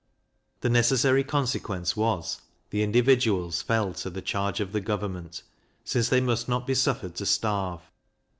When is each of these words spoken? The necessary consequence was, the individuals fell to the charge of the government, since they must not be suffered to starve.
The 0.61 0.69
necessary 0.71 1.23
consequence 1.23 1.95
was, 1.95 2.41
the 2.71 2.81
individuals 2.81 3.61
fell 3.61 3.93
to 3.93 4.09
the 4.09 4.23
charge 4.23 4.59
of 4.59 4.71
the 4.71 4.81
government, 4.81 5.43
since 5.83 6.09
they 6.09 6.19
must 6.21 6.49
not 6.49 6.65
be 6.65 6.73
suffered 6.73 7.13
to 7.17 7.25
starve. 7.27 7.81